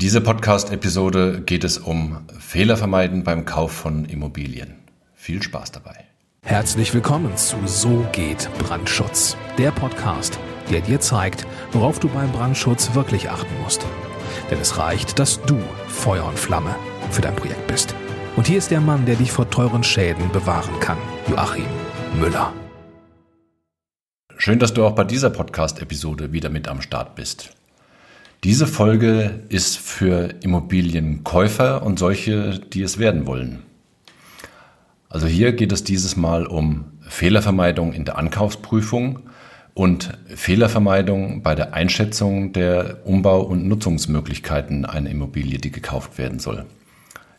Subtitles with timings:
[0.00, 4.76] dieser Podcast-Episode geht es um Fehler vermeiden beim Kauf von Immobilien.
[5.14, 5.94] Viel Spaß dabei.
[6.42, 10.38] Herzlich willkommen zu So geht Brandschutz, der Podcast,
[10.70, 13.84] der dir zeigt, worauf du beim Brandschutz wirklich achten musst.
[14.50, 15.58] Denn es reicht, dass du
[15.88, 16.74] Feuer und Flamme
[17.10, 17.94] für dein Projekt bist.
[18.36, 20.98] Und hier ist der Mann, der dich vor teuren Schäden bewahren kann,
[21.28, 21.66] Joachim
[22.18, 22.54] Müller.
[24.38, 27.54] Schön, dass du auch bei dieser Podcast-Episode wieder mit am Start bist.
[28.42, 33.64] Diese Folge ist für Immobilienkäufer und solche, die es werden wollen.
[35.10, 39.28] Also hier geht es dieses Mal um Fehlervermeidung in der Ankaufsprüfung
[39.74, 46.64] und Fehlervermeidung bei der Einschätzung der Umbau- und Nutzungsmöglichkeiten einer Immobilie, die gekauft werden soll.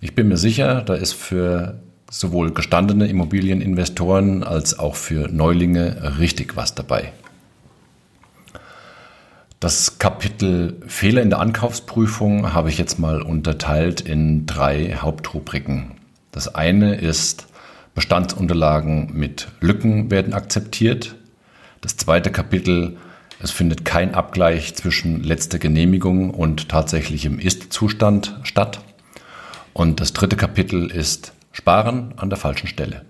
[0.02, 1.80] Ich bin mir sicher, da ist für
[2.12, 7.12] sowohl gestandene Immobilieninvestoren als auch für Neulinge richtig was dabei.
[9.62, 15.92] Das Kapitel Fehler in der Ankaufsprüfung habe ich jetzt mal unterteilt in drei Hauptrubriken.
[16.32, 17.46] Das eine ist
[17.94, 21.14] Bestandsunterlagen mit Lücken werden akzeptiert.
[21.80, 22.98] Das zweite Kapitel,
[23.40, 28.82] es findet kein Abgleich zwischen letzter Genehmigung und tatsächlichem Ist-Zustand statt.
[29.74, 33.06] Und das dritte Kapitel ist Sparen an der falschen Stelle.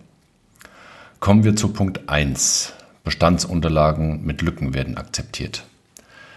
[1.21, 2.73] Kommen wir zu Punkt 1.
[3.05, 5.63] Bestandsunterlagen mit Lücken werden akzeptiert.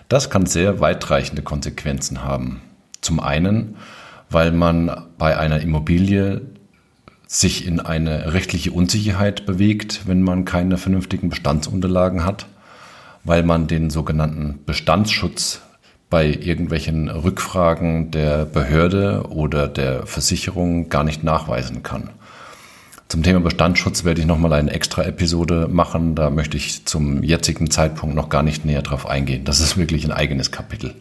[0.08, 2.60] Das kann sehr weitreichende Konsequenzen haben.
[3.00, 3.76] Zum einen,
[4.30, 6.42] weil man bei einer Immobilie
[7.26, 12.46] sich in eine rechtliche Unsicherheit bewegt, wenn man keine vernünftigen Bestandsunterlagen hat,
[13.24, 15.62] weil man den sogenannten Bestandsschutz
[16.10, 22.10] bei irgendwelchen Rückfragen der Behörde oder der Versicherung gar nicht nachweisen kann.
[23.14, 26.16] Zum Thema Bestandsschutz werde ich nochmal eine extra Episode machen.
[26.16, 29.44] Da möchte ich zum jetzigen Zeitpunkt noch gar nicht näher drauf eingehen.
[29.44, 30.96] Das ist wirklich ein eigenes Kapitel.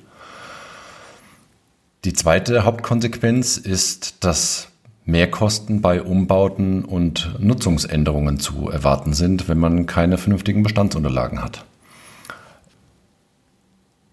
[2.05, 4.67] Die zweite Hauptkonsequenz ist, dass
[5.05, 11.65] Mehrkosten bei Umbauten und Nutzungsänderungen zu erwarten sind, wenn man keine vernünftigen Bestandsunterlagen hat.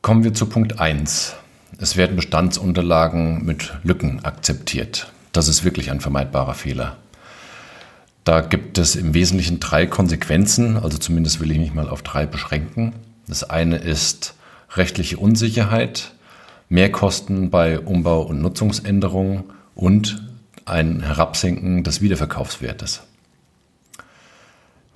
[0.01, 1.37] Kommen wir zu Punkt 1.
[1.77, 5.13] Es werden Bestandsunterlagen mit Lücken akzeptiert.
[5.33, 6.97] Das ist wirklich ein vermeidbarer Fehler.
[8.25, 12.27] Da gibt es im Wesentlichen drei Konsequenzen, also zumindest will ich mich mal auf drei
[12.27, 12.93] beschränken.
[13.27, 14.35] Das eine ist
[14.73, 16.13] rechtliche Unsicherheit,
[16.69, 19.45] Mehrkosten bei Umbau- und Nutzungsänderungen
[19.75, 20.23] und
[20.67, 23.03] ein Herabsenken des Wiederverkaufswertes.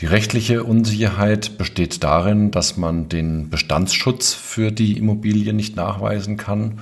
[0.01, 6.81] Die rechtliche Unsicherheit besteht darin, dass man den Bestandsschutz für die Immobilie nicht nachweisen kann.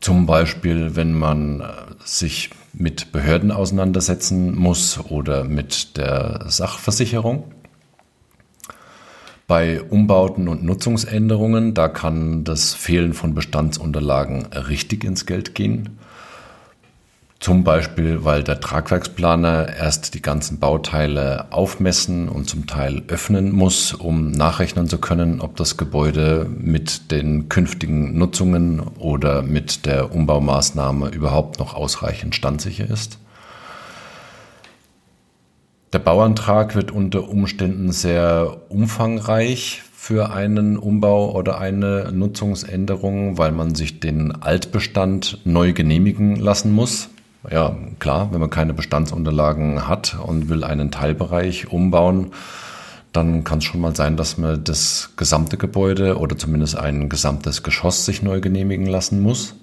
[0.00, 1.64] Zum Beispiel, wenn man äh,
[2.04, 7.44] sich mit Behörden auseinandersetzen muss oder mit der Sachversicherung.
[9.46, 15.98] Bei Umbauten und Nutzungsänderungen, da kann das Fehlen von Bestandsunterlagen richtig ins Geld gehen.
[17.38, 23.92] Zum Beispiel, weil der Tragwerksplaner erst die ganzen Bauteile aufmessen und zum Teil öffnen muss,
[23.92, 31.10] um nachrechnen zu können, ob das Gebäude mit den künftigen Nutzungen oder mit der Umbaumaßnahme
[31.10, 33.18] überhaupt noch ausreichend standsicher ist.
[35.92, 43.74] Der Bauantrag wird unter Umständen sehr umfangreich für einen Umbau oder eine Nutzungsänderung, weil man
[43.74, 47.10] sich den Altbestand neu genehmigen lassen muss
[47.50, 52.32] ja, klar, wenn man keine Bestandsunterlagen hat und will einen Teilbereich umbauen,
[53.12, 57.62] dann kann es schon mal sein, dass man das gesamte Gebäude oder zumindest ein gesamtes
[57.62, 59.54] Geschoss sich neu genehmigen lassen muss.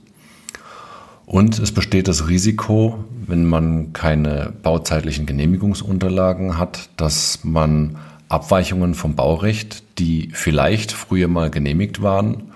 [1.25, 9.15] Und es besteht das Risiko, wenn man keine bauzeitlichen Genehmigungsunterlagen hat, dass man Abweichungen vom
[9.15, 12.53] Baurecht, die vielleicht früher mal genehmigt waren,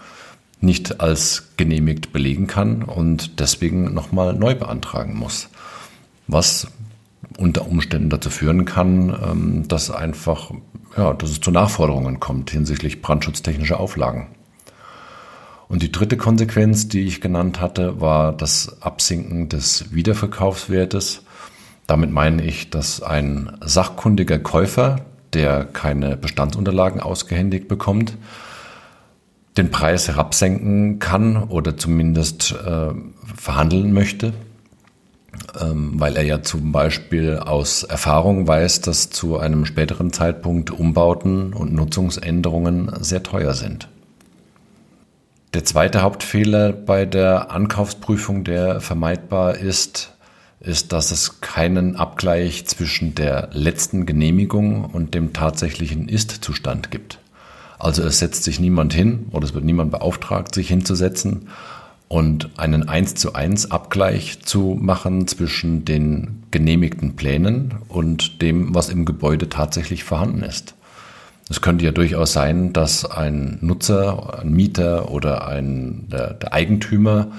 [0.59, 5.49] nicht als genehmigt belegen kann und deswegen nochmal neu beantragen muss.
[6.27, 6.67] Was
[7.37, 10.51] unter Umständen dazu führen kann, ähm, dass einfach,
[10.97, 14.27] ja, dass es zu Nachforderungen kommt hinsichtlich brandschutztechnischer Auflagen.
[15.67, 21.23] Und die dritte Konsequenz, die ich genannt hatte, war das Absinken des Wiederverkaufswertes.
[21.87, 25.01] Damit meine ich, dass ein sachkundiger Käufer,
[25.33, 28.17] der keine Bestandsunterlagen ausgehändigt bekommt,
[29.57, 32.89] den Preis herabsenken kann oder zumindest äh,
[33.35, 34.33] verhandeln möchte,
[35.59, 41.53] ähm, weil er ja zum Beispiel aus Erfahrung weiß, dass zu einem späteren Zeitpunkt Umbauten
[41.53, 43.89] und Nutzungsänderungen sehr teuer sind.
[45.53, 50.13] Der zweite Hauptfehler bei der Ankaufsprüfung, der vermeidbar ist,
[50.59, 57.19] ist, dass es keinen Abgleich zwischen der letzten Genehmigung und dem tatsächlichen Ist-Zustand gibt.
[57.79, 61.47] Also es setzt sich niemand hin oder es wird niemand beauftragt, sich hinzusetzen
[62.07, 68.89] und einen 1 zu 1 Abgleich zu machen zwischen den genehmigten Plänen und dem, was
[68.89, 70.75] im Gebäude tatsächlich vorhanden ist.
[71.49, 77.31] Es könnte ja durchaus sein, dass ein Nutzer, ein Mieter oder ein, der, der Eigentümer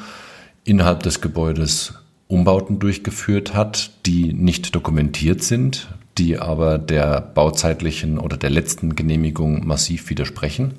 [0.64, 1.94] innerhalb des Gebäudes
[2.26, 5.88] Umbauten durchgeführt hat, die nicht dokumentiert sind,
[6.19, 10.75] die aber der bauzeitlichen oder der letzten Genehmigung massiv widersprechen.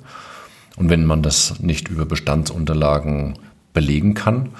[0.76, 3.38] Und wenn man das nicht über Bestandsunterlagen
[3.72, 4.50] belegen kann,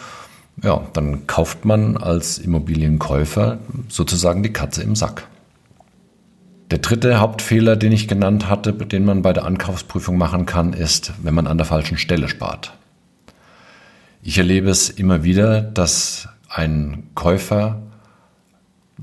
[0.63, 5.27] ja, dann kauft man als Immobilienkäufer sozusagen die Katze im Sack.
[6.71, 11.13] Der dritte Hauptfehler, den ich genannt hatte, den man bei der Ankaufsprüfung machen kann, ist,
[11.23, 12.75] wenn man an der falschen Stelle spart.
[14.23, 17.83] Ich erlebe es immer wieder, dass ein Käufer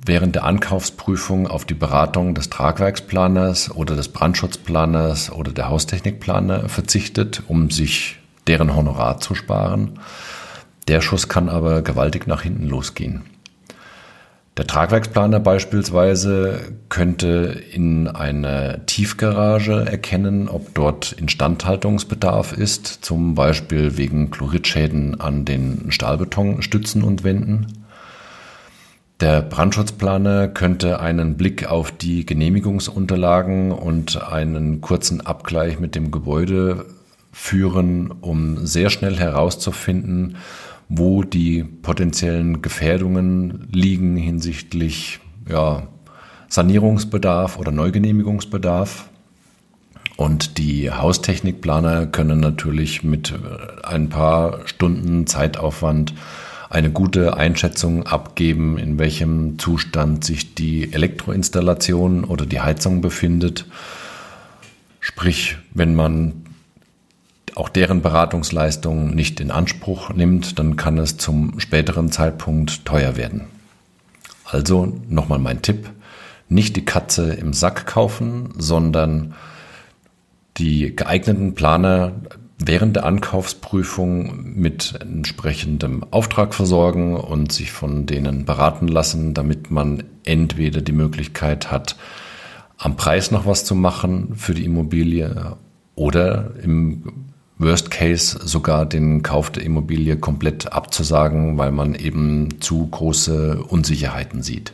[0.07, 7.43] während der Ankaufsprüfung auf die Beratung des Tragwerksplaners oder des Brandschutzplaners oder der Haustechnikplaner verzichtet,
[7.47, 8.17] um sich
[8.47, 9.99] deren Honorar zu sparen.
[10.87, 13.23] Der Schuss kann aber gewaltig nach hinten losgehen.
[14.57, 24.31] Der Tragwerksplaner beispielsweise könnte in einer Tiefgarage erkennen, ob dort Instandhaltungsbedarf ist, zum Beispiel wegen
[24.31, 27.86] Chloridschäden an den Stahlbetonstützen und Wänden.
[29.19, 36.85] Der Brandschutzplaner könnte einen Blick auf die Genehmigungsunterlagen und einen kurzen Abgleich mit dem Gebäude
[37.31, 40.37] führen, um sehr schnell herauszufinden,
[40.87, 45.19] wo die potenziellen Gefährdungen liegen hinsichtlich
[45.49, 45.87] ja,
[46.47, 49.09] Sanierungsbedarf oder Neugenehmigungsbedarf.
[50.15, 53.33] Und die Haustechnikplaner können natürlich mit
[53.83, 56.13] ein paar Stunden Zeitaufwand
[56.69, 63.65] eine gute Einschätzung abgeben, in welchem Zustand sich die Elektroinstallation oder die Heizung befindet.
[64.99, 66.45] Sprich, wenn man
[67.55, 73.45] auch deren Beratungsleistungen nicht in Anspruch nimmt, dann kann es zum späteren Zeitpunkt teuer werden.
[74.45, 75.89] Also nochmal mein Tipp,
[76.49, 79.33] nicht die Katze im Sack kaufen, sondern
[80.57, 82.13] die geeigneten Planer
[82.59, 90.03] während der Ankaufsprüfung mit entsprechendem Auftrag versorgen und sich von denen beraten lassen, damit man
[90.23, 91.95] entweder die Möglichkeit hat,
[92.77, 95.57] am Preis noch was zu machen für die Immobilie
[95.95, 102.85] oder im Worst Case sogar den Kauf der Immobilie komplett abzusagen, weil man eben zu
[102.85, 104.73] große Unsicherheiten sieht.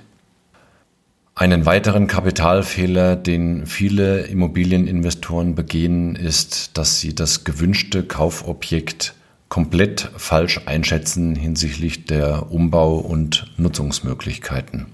[1.44, 9.14] Einen weiteren Kapitalfehler, den viele Immobilieninvestoren begehen, ist, dass sie das gewünschte Kaufobjekt
[9.50, 14.86] komplett falsch einschätzen hinsichtlich der Umbau- und Nutzungsmöglichkeiten.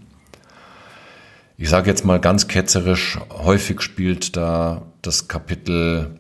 [1.56, 6.19] Ich sage jetzt mal ganz ketzerisch, häufig spielt da das Kapitel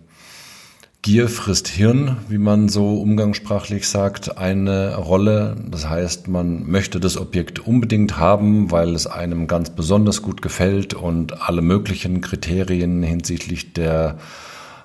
[1.01, 5.55] Gier frisst Hirn, wie man so umgangssprachlich sagt, eine Rolle.
[5.71, 10.93] Das heißt, man möchte das Objekt unbedingt haben, weil es einem ganz besonders gut gefällt
[10.93, 14.17] und alle möglichen Kriterien hinsichtlich der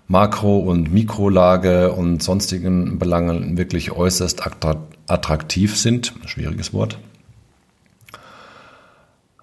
[0.06, 4.42] Makro- und Mikrolage und sonstigen Belangen wirklich äußerst
[5.08, 6.14] attraktiv sind.
[6.26, 6.98] Schwieriges Wort.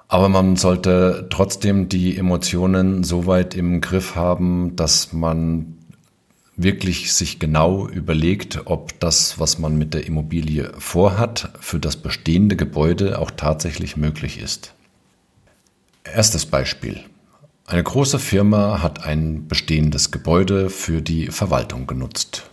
[0.08, 5.78] Aber man sollte trotzdem die Emotionen so weit im Griff haben, dass man
[6.56, 12.56] wirklich sich genau überlegt, ob das, was man mit der Immobilie vorhat, für das bestehende
[12.56, 14.74] Gebäude auch tatsächlich möglich ist.
[16.04, 17.02] Erstes Beispiel.
[17.66, 22.50] Eine große Firma hat ein bestehendes Gebäude für die Verwaltung genutzt.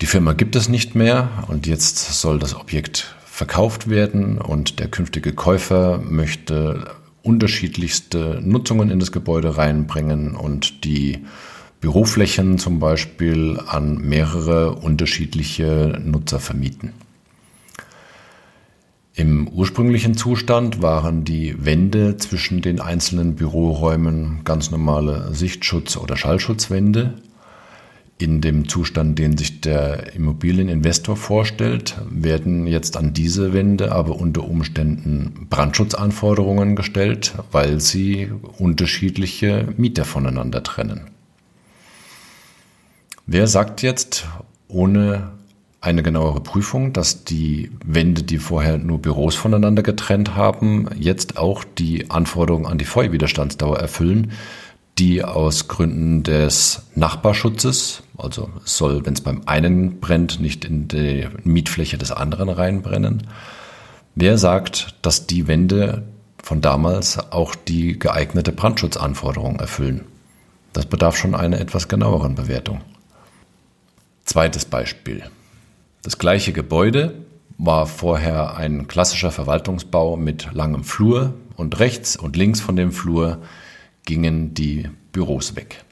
[0.00, 4.88] Die Firma gibt es nicht mehr und jetzt soll das Objekt verkauft werden und der
[4.88, 11.26] künftige Käufer möchte unterschiedlichste Nutzungen in das Gebäude reinbringen und die
[11.80, 16.92] Büroflächen zum Beispiel an mehrere unterschiedliche Nutzer vermieten.
[19.14, 27.14] Im ursprünglichen Zustand waren die Wände zwischen den einzelnen Büroräumen ganz normale Sichtschutz- oder Schallschutzwände.
[28.18, 34.44] In dem Zustand, den sich der Immobilieninvestor vorstellt, werden jetzt an diese Wände aber unter
[34.44, 41.10] Umständen Brandschutzanforderungen gestellt, weil sie unterschiedliche Mieter voneinander trennen.
[43.32, 44.26] Wer sagt jetzt
[44.66, 45.30] ohne
[45.80, 51.62] eine genauere Prüfung, dass die Wände, die vorher nur Büros voneinander getrennt haben, jetzt auch
[51.62, 54.32] die Anforderungen an die Feuerwiderstandsdauer erfüllen,
[54.98, 60.88] die aus Gründen des Nachbarschutzes, also es soll, wenn es beim einen brennt, nicht in
[60.88, 63.28] die Mietfläche des anderen reinbrennen.
[64.16, 66.02] Wer sagt, dass die Wände
[66.42, 70.00] von damals auch die geeignete Brandschutzanforderung erfüllen?
[70.72, 72.80] Das bedarf schon einer etwas genaueren Bewertung.
[74.30, 75.24] Zweites Beispiel.
[76.04, 77.16] Das gleiche Gebäude
[77.58, 83.42] war vorher ein klassischer Verwaltungsbau mit langem Flur und rechts und links von dem Flur
[84.04, 85.84] gingen die Büros weg.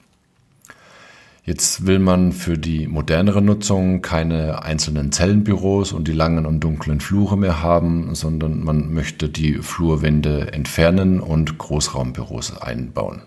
[1.43, 7.01] Jetzt will man für die modernere Nutzung keine einzelnen Zellenbüros und die langen und dunklen
[7.01, 13.23] Flure mehr haben, sondern man möchte die Flurwände entfernen und Großraumbüros einbauen.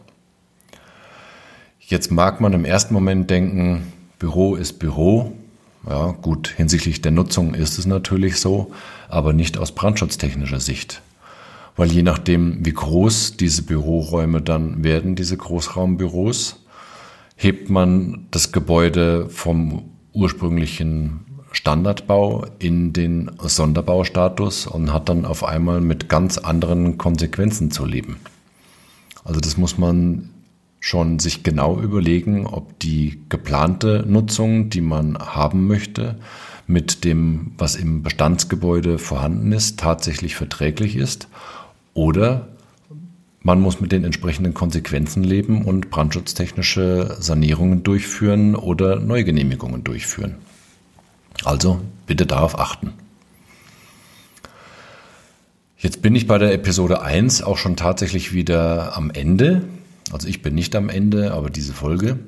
[1.80, 5.32] Jetzt mag man im ersten Moment denken, Büro ist Büro.
[5.90, 8.72] Ja, gut, hinsichtlich der Nutzung ist es natürlich so,
[9.10, 11.02] aber nicht aus brandschutztechnischer Sicht.
[11.76, 16.64] Weil je nachdem, wie groß diese Büroräume dann werden, diese Großraumbüros,
[17.36, 25.82] hebt man das Gebäude vom ursprünglichen Standardbau in den Sonderbaustatus und hat dann auf einmal
[25.82, 28.18] mit ganz anderen Konsequenzen zu leben.
[29.24, 30.30] Also das muss man
[30.82, 36.18] schon sich genau überlegen, ob die geplante Nutzung, die man haben möchte,
[36.68, 41.30] mit dem, was im Bestandsgebäude vorhanden ist, tatsächlich verträglich ist
[41.94, 42.50] oder
[43.44, 50.36] man muss mit den entsprechenden Konsequenzen leben und brandschutztechnische Sanierungen durchführen oder Neugenehmigungen durchführen.
[51.44, 52.94] Also bitte darauf achten.
[55.78, 59.64] Jetzt bin ich bei der Episode 1 auch schon tatsächlich wieder am Ende.
[60.12, 62.20] Also ich bin nicht am Ende, aber diese Folge.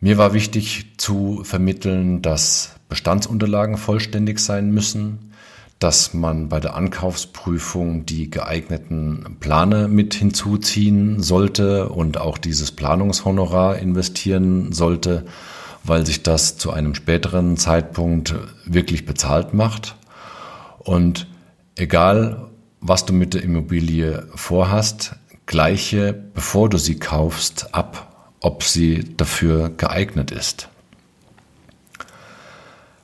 [0.00, 5.30] Mir war wichtig zu vermitteln, dass Bestandsunterlagen vollständig sein müssen,
[5.78, 13.78] dass man bei der Ankaufsprüfung die geeigneten Plane mit hinzuziehen sollte und auch dieses Planungshonorar
[13.78, 15.24] investieren sollte,
[15.84, 18.34] weil sich das zu einem späteren Zeitpunkt
[18.66, 19.96] wirklich bezahlt macht.
[20.78, 21.26] Und
[21.76, 22.48] egal,
[22.80, 25.16] was du mit der Immobilie vorhast,
[25.50, 30.68] gleiche, bevor du sie kaufst, ab, ob sie dafür geeignet ist.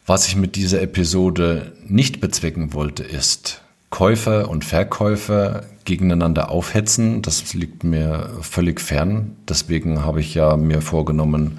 [0.06, 7.20] Was ich mit dieser Episode nicht bezwecken wollte, ist Käufer und Verkäufer gegeneinander aufhetzen.
[7.20, 9.34] Das liegt mir völlig fern.
[9.48, 11.58] Deswegen habe ich ja mir vorgenommen,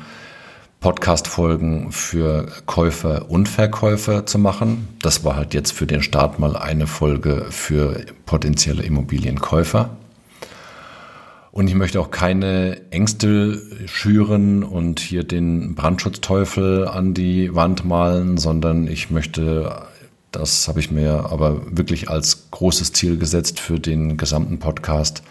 [0.80, 4.88] Podcast-Folgen für Käufer und Verkäufer zu machen.
[5.02, 9.98] Das war halt jetzt für den Start mal eine Folge für potenzielle Immobilienkäufer.
[11.58, 18.38] Und ich möchte auch keine Ängste schüren und hier den Brandschutzteufel an die Wand malen,
[18.38, 19.82] sondern ich möchte,
[20.30, 25.24] das habe ich mir aber wirklich als großes Ziel gesetzt für den gesamten Podcast,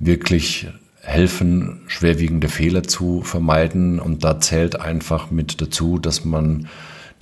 [0.00, 0.66] wirklich
[1.00, 4.00] helfen, schwerwiegende Fehler zu vermeiden.
[4.00, 6.66] Und da zählt einfach mit dazu, dass man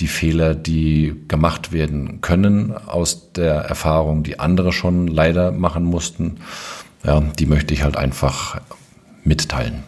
[0.01, 6.39] die Fehler, die gemacht werden können, aus der Erfahrung, die andere schon leider machen mussten,
[7.05, 8.61] ja, die möchte ich halt einfach
[9.25, 9.83] mitteilen.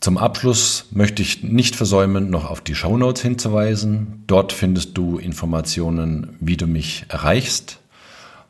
[0.00, 4.24] Zum Abschluss möchte ich nicht versäumen, noch auf die Shownotes hinzuweisen.
[4.26, 7.80] Dort findest du Informationen, wie du mich erreichst,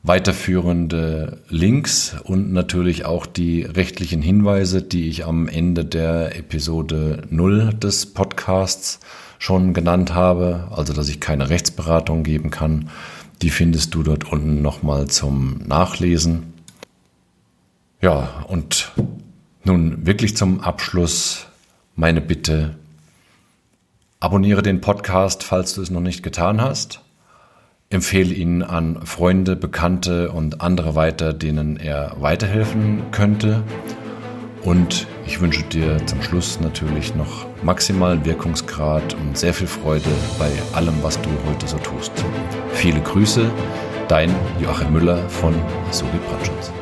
[0.04, 7.74] weiterführende Links und natürlich auch die rechtlichen Hinweise, die ich am Ende der Episode 0
[7.74, 9.00] des Podcasts
[9.40, 12.90] schon genannt habe, also dass ich keine Rechtsberatung geben kann.
[13.42, 16.52] Die findest du dort unten nochmal zum Nachlesen.
[18.00, 18.92] Ja, und
[19.62, 21.46] nun wirklich zum Abschluss
[21.96, 22.76] meine Bitte.
[24.20, 27.02] Abonniere den Podcast, falls du es noch nicht getan hast.
[27.90, 33.62] Empfehle ihn an Freunde, Bekannte und andere weiter, denen er weiterhelfen könnte.
[34.62, 40.50] Und ich wünsche dir zum Schluss natürlich noch maximalen Wirkungsgrad und sehr viel Freude bei
[40.72, 42.12] allem, was du heute so tust.
[42.72, 43.50] Viele Grüße,
[44.08, 45.54] dein Joachim Müller von
[45.90, 46.72] Sobi Brandschutz.